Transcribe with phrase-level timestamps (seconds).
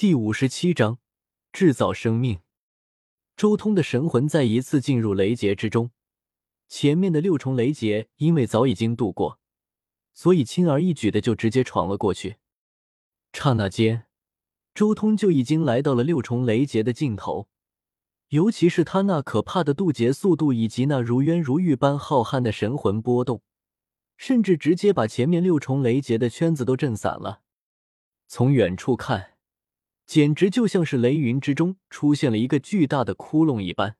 [0.00, 0.98] 第五十七章
[1.52, 2.40] 制造生命。
[3.36, 5.90] 周通的神魂再一次进入雷劫之中，
[6.68, 9.38] 前面的六重雷劫因为早已经度过，
[10.14, 12.36] 所以轻而易举的就直接闯了过去。
[13.34, 14.06] 刹那间，
[14.72, 17.48] 周通就已经来到了六重雷劫的尽头。
[18.28, 23.42] 尤其是他那可怕的渡劫速度，以及那如渊如玉般浩瀚的神魂波动，
[24.16, 27.42] 甚至直接把前面六重雷劫的圈子都震散了。
[28.26, 29.29] 从远处看，
[30.10, 33.96] 简直就像是雷云之中出现了一个巨大的窟窿一般。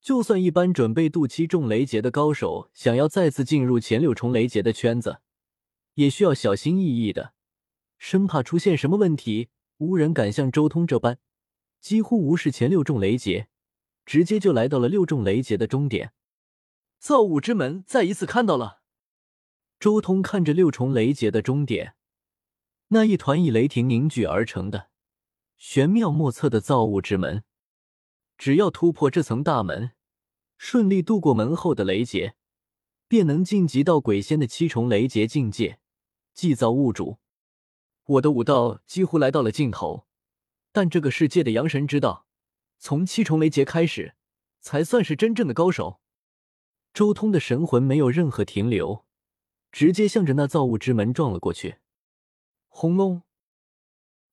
[0.00, 5.20] 就算一般准备渡七重雷劫的高手，想要再次进入前六重雷劫的圈子，
[5.94, 7.34] 也需要小心翼翼的，
[7.98, 9.50] 生怕出现什么问题。
[9.76, 11.20] 无人敢像周通这般。
[11.80, 13.46] 几乎无视前六重雷劫，
[14.04, 16.12] 直接就来到了六重雷劫的终点。
[16.98, 18.80] 造物之门再一次看到了。
[19.78, 21.94] 周通看着六重雷劫的终点，
[22.88, 24.88] 那一团以雷霆凝聚而成的
[25.62, 27.44] 玄妙莫测的造物之门，
[28.36, 29.92] 只要突破这层大门，
[30.58, 32.34] 顺利度过门后的雷劫，
[33.06, 35.78] 便能晋级到鬼仙的七重雷劫境界，
[36.34, 37.18] 祭造物主。
[38.04, 40.08] 我的武道几乎来到了尽头。
[40.72, 42.26] 但这个世界的阳神之道，
[42.80, 44.16] 从七重雷劫开始，
[44.60, 46.00] 才算是真正的高手。
[46.92, 49.06] 周通的神魂没有任何停留，
[49.70, 51.76] 直接向着那造物之门撞了过去。
[52.66, 53.22] 轰隆！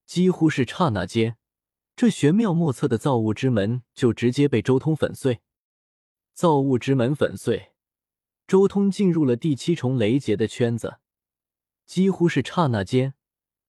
[0.10, 1.38] 几乎是刹那间，
[1.96, 5.42] 这玄妙莫测的造物之门就直接被周通粉碎。
[6.34, 7.74] 造物之门粉碎，
[8.48, 10.98] 周通进入了第七重雷劫的圈子。
[11.86, 13.14] 几乎是刹那间。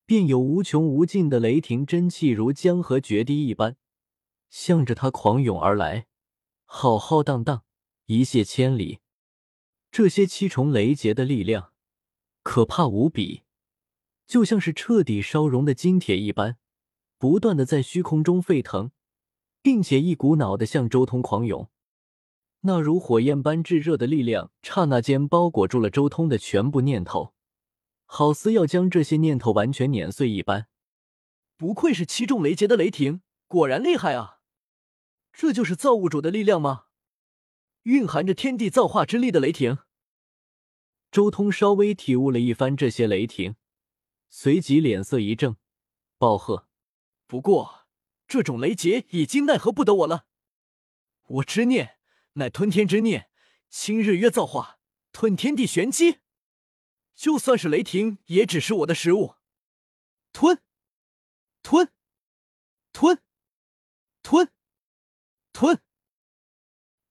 [0.06, 3.76] 便有无穷无尽的雷霆真气如江河决堤一般，
[4.48, 6.06] 向着他狂涌而来，
[6.64, 7.64] 浩浩荡荡，
[8.06, 9.00] 一泻千里。
[9.92, 11.74] 这些七重雷劫的力量
[12.42, 13.42] 可怕无比，
[14.30, 16.56] 就像是彻底烧融的金铁一般，
[17.18, 18.92] 不断的在虚空中沸腾，
[19.60, 21.68] 并且一股脑的向周通狂涌。
[22.60, 27.34] 那如火焰般炙热的力量，刹那间包裹住了周通的全部念头。
[28.06, 30.68] 好似要将这些念头完全碾碎一般。
[31.56, 34.38] 不愧是七重雷劫的雷霆，果然厉害啊！
[35.32, 36.84] 这就是造物主的力量吗？
[37.82, 39.78] 蕴含着天地造化之力的雷霆。
[41.10, 43.56] 周通稍微体悟了一番这些雷霆，
[44.32, 45.56] 随即脸色一正，
[46.16, 46.68] 暴喝
[47.26, 47.88] ：“不过
[48.28, 50.26] 这种雷劫已经奈何不得我了。
[51.26, 51.98] 我之念
[52.34, 53.28] 乃吞天之念，
[53.68, 54.78] 清日月造化，
[55.12, 56.20] 吞天地玄机。”
[57.16, 59.34] 就算是雷霆，也只是我的食物。
[60.32, 60.62] 吞，
[61.62, 61.92] 吞，
[62.92, 63.20] 吞，
[64.22, 64.48] 吞，
[65.52, 65.82] 吞。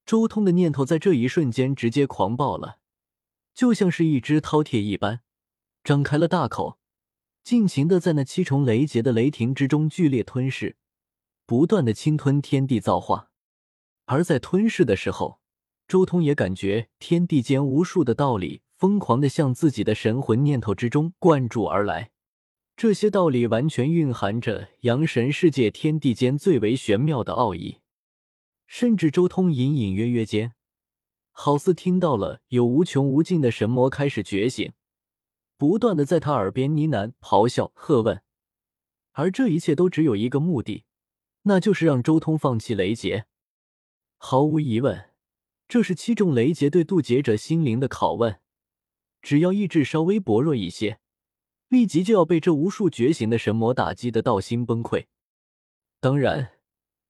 [0.06, 2.80] 周通的念头在这一瞬间直接狂暴了，
[3.54, 5.22] 就像是一只饕餮一般，
[5.84, 6.79] 张开了大口，
[7.50, 10.78] 尽情的在那七重雷劫的雷霆之中剧烈吞噬，
[11.48, 13.32] 不断的侵吞天地造化。
[14.06, 15.40] 而在吞噬的时候，
[15.88, 18.62] 周通也感觉天地间无数的道理。
[18.78, 22.12] 疯狂的向自己的神魂念头之中灌注而来，
[22.78, 27.80] 这些道理完全蕴含着阳神世界天地间最为玄妙的奥义。
[28.68, 30.54] 甚至周通隐隐约约间，
[31.32, 34.72] 好似听到了有无穷无尽的神魔开始觉醒，
[35.60, 38.24] 不断的在他耳边呢喃、咆哮、喝问。
[39.12, 40.86] 而这一切都只有一个目的，
[41.42, 43.26] 那就是让周通放弃雷劫。
[44.16, 45.10] 毫无疑问，
[45.68, 48.40] 这是七重雷劫对渡劫者心灵的拷问。
[49.22, 51.02] 只要意志稍微薄弱一些，
[51.68, 55.08] 立即就要被这无数觉醒的神魔打击的道心崩溃。
[56.00, 56.54] 当然，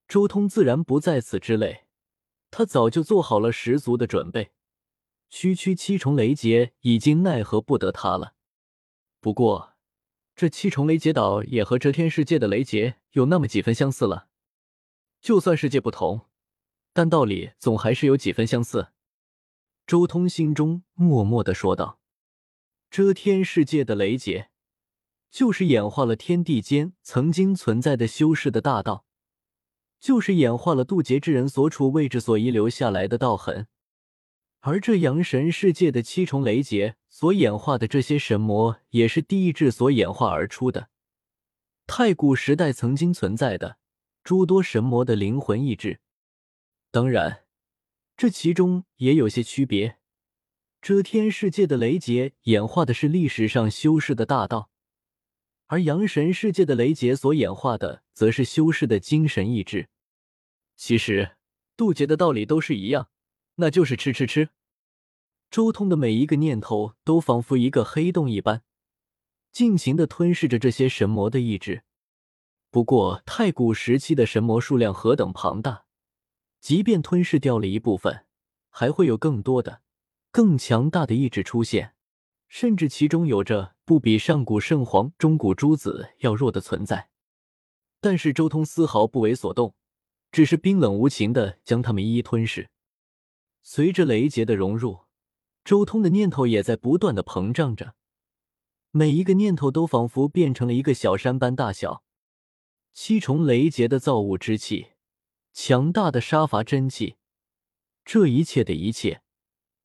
[0.08, 1.86] 周通自然不在此之类，
[2.50, 4.50] 他早就做好了十足的准备。
[5.30, 8.34] 区区七重雷劫已经奈何不得他了。
[9.20, 9.74] 不过，
[10.36, 14.28] 这七重雷劫岛也和遮天世界的雷劫有那么几分相似了。
[15.20, 16.28] 就算世界不同，
[16.94, 18.90] 但道理总还是有几分相似。
[19.86, 22.00] 周通心中默默的说道。
[22.90, 24.50] 遮天世界的雷劫，
[25.30, 29.06] 就是演化了天地间曾经存在的修士的大道，
[30.00, 33.68] 就是演化了渡劫之人所处位置所遗留下来的道痕。
[34.62, 40.90] 而这阳神世界的七重雷劫所演化的这些神魔，也是地意志所演化而出的。
[41.88, 43.78] 太古时代曾经存在的
[44.24, 46.02] 诸多神魔的灵魂意志，
[46.92, 47.46] 当然，
[48.18, 49.98] 这其中也有些区别。
[50.82, 54.70] 遮天世界的雷劫演化的是历史上修士的大道，
[55.68, 59.90] 而阳神世界的雷劫所演化的则是修士的精神意志。
[60.76, 61.38] 其实
[61.76, 63.10] 渡劫的道理都是一样，
[63.60, 64.50] 那就是吃吃吃。
[65.52, 68.64] 周通的每一个念头都仿佛一个黑洞一般，
[69.52, 71.84] 尽情的吞噬着这些神魔的意志。
[72.72, 75.86] 不过太古时期的神魔数量何等庞大，
[76.62, 78.26] 即便吞噬掉了一部分，
[78.70, 79.82] 还会有更多的、
[80.32, 81.96] 更强大的意志出现，
[82.48, 87.10] 甚至其中有着不比上古圣皇、中古诸子要弱的存在。
[88.00, 89.76] 但是周通丝毫不为所动，
[90.32, 92.70] 只是冰冷无情的将他们一一吞噬。
[93.62, 95.02] 随着雷劫的融入，
[95.64, 97.96] 周通的念头也在不断的膨胀着，
[98.92, 102.04] 每一个念头都仿佛变成了一个小山般大小。
[102.94, 104.88] 七重雷劫的造物之气，
[105.54, 107.16] 强大的杀伐真气，
[108.04, 109.22] 这一切的一切，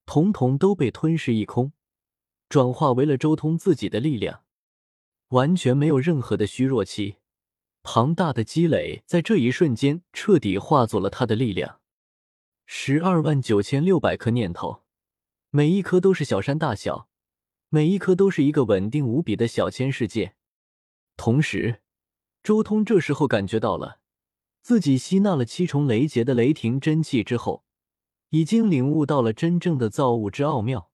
[0.07, 1.73] 统统都被吞噬一空，
[2.49, 4.45] 转化为了周通自己的力量，
[5.29, 7.17] 完全没有任何的虚弱期。
[7.83, 11.81] 庞大的积累在这一瞬间彻底化作了他的力量。
[12.67, 14.83] 十二万九千六百颗念头，
[15.51, 17.09] 每一颗都是小山大小，
[17.69, 20.35] 每一颗都是一个稳定无比的小千世界。
[21.17, 21.83] 同时，
[22.43, 24.01] 周通这时候感觉到了，
[24.63, 27.65] 自己吸纳了七重雷劫的雷霆真气之后，
[28.31, 30.91] 已经领悟到了真正的造物之奥妙。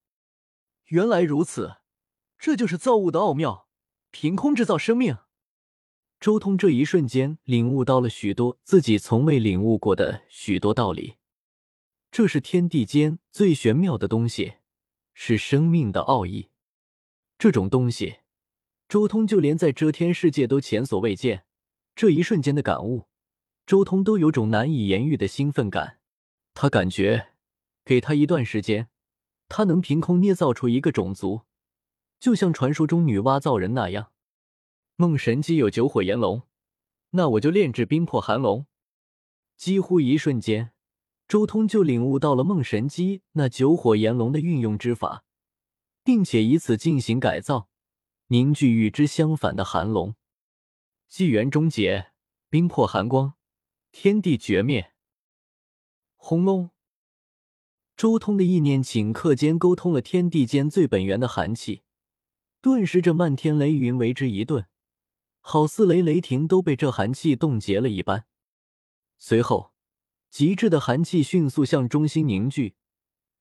[0.87, 1.77] 原来如此，
[2.37, 3.69] 这就是造物的奥妙，
[4.11, 5.19] 凭空制造生命。
[6.19, 11.15] 周通这一瞬间领悟到了许多自己从未领悟过的许多道理，
[12.11, 14.55] 这是天地间最玄妙的东西，
[15.15, 16.49] 是生命的奥义。
[17.39, 18.19] 这种东西，
[18.89, 21.45] 周通就连在遮天世界都前所未见。
[21.95, 23.07] 这一瞬间的感悟，
[23.65, 26.01] 周通都有种难以言喻的兴奋感。
[26.53, 27.29] 他感觉，
[27.85, 28.89] 给他一段时间，
[29.49, 31.43] 他能凭空捏造出一个种族，
[32.19, 34.11] 就像传说中女娲造人那样。
[34.97, 36.43] 梦神机有九火炎龙，
[37.11, 38.67] 那我就炼制冰魄寒龙。
[39.57, 40.73] 几乎一瞬间，
[41.31, 45.23] 周通就领悟到了梦神机那九火炎龙的运用之法，
[46.03, 47.69] 并且以此进行改造，
[48.27, 50.17] 凝聚与之相反的寒龙。
[51.07, 52.11] 纪元终结，
[52.49, 53.35] 冰魄寒光，
[53.93, 54.93] 天地绝灭。
[56.17, 56.71] 轰隆！
[57.97, 61.83] 周通的意念顷刻间沟通了天地间最本源的寒气，
[62.61, 64.67] 顿时这漫天雷云为之一顿。
[65.39, 68.27] 好似雷雷霆都被这寒气冻结了一般，
[69.17, 69.73] 随后
[70.31, 72.77] 极致的寒气迅速向中心凝聚，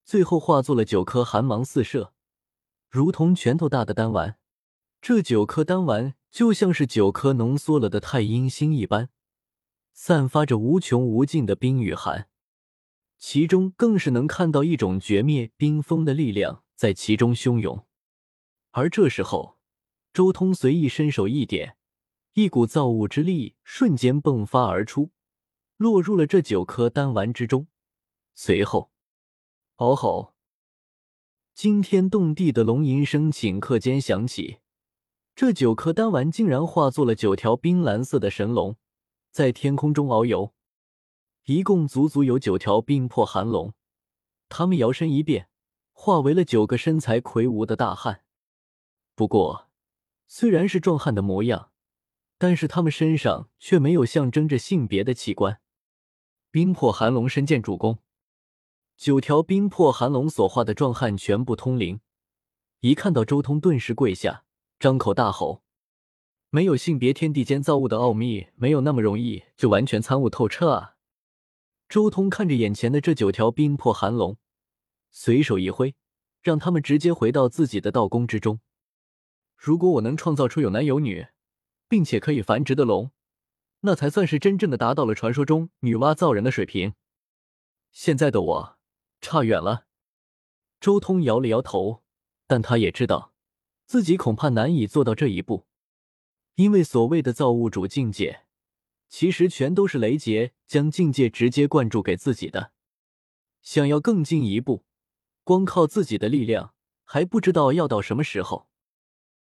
[0.03, 2.13] 最后化作了九颗寒芒四射，
[2.89, 4.37] 如同拳头大的丹丸。
[4.99, 9.09] 这九颗丹丸就像是九颗浓缩了的太阴星一般，
[9.93, 12.27] 散发着无穷无尽的冰与寒，
[13.17, 17.85] 其中更是能看到一种绝灭冰封的力量在其中汹涌。
[18.71, 19.57] 而这时候，
[20.11, 21.77] 周通随意伸手一点。
[22.33, 25.11] 一股造物之力瞬间迸发而出，
[25.79, 27.67] 落入了这九颗丹丸之中。
[28.35, 28.91] 随后，
[29.77, 30.33] 嗷吼！
[31.53, 34.59] 惊天动地的龙吟声顷刻间响起。
[35.33, 38.75] 这九颗丹丸竟然化作了九条冰蓝色的神龙，
[39.31, 40.53] 在天空中遨游。
[41.45, 43.73] 一共足足有九条冰魄寒龙，
[44.49, 45.47] 它们摇身一变，
[45.93, 48.25] 化为了九个身材魁梧的大汉。
[49.15, 49.69] 不过，
[50.27, 51.71] 虽然是壮汉的模样。
[52.41, 55.59] 但是他们身上却没有象征着性别的器官。
[56.51, 57.99] 冰魄寒龙身见主公，
[58.97, 61.99] 九条冰魄寒龙所化的壮汉全部通灵，
[62.79, 64.45] 一看到周通，顿时跪下，
[64.79, 65.61] 张口大吼
[66.49, 70.95] ：“没有性别，天地间造物的奥秘没有那么容易就完全参悟透彻啊！”
[71.87, 74.35] 周通看着眼前的这九条冰魄寒龙，
[75.11, 75.93] 随手一挥，
[76.41, 78.59] 让他们直接回到自己的道宫之中。
[79.55, 81.27] 如果我能创造出有男有女，
[81.87, 83.11] 并且可以繁殖的龙，
[83.81, 86.93] 那才算是真正的达到了传说中女娲造人的水平。
[87.91, 88.77] 现在的我
[89.21, 89.85] 差远了。
[90.79, 92.03] 周通摇了摇头，
[92.47, 93.33] 但他也知道
[93.85, 95.65] 自己恐怕难以做到这一步，
[96.55, 98.45] 因为所谓的造物主境界，
[99.09, 102.71] 其实全都是雷劫将境界直接灌注给自己的。
[103.61, 104.85] 想要更进一步，
[105.43, 108.68] 光靠自己的力量，还不知道要到什么时候。